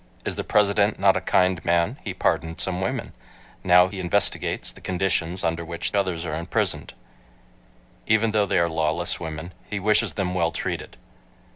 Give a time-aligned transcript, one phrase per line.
[0.25, 1.97] "Is the President not a kind man?
[2.03, 3.13] He pardoned some women.
[3.63, 6.95] Now he investigates the conditions under which others are imprisoned.
[8.07, 10.97] Even though they are lawless women, he wishes them well treated."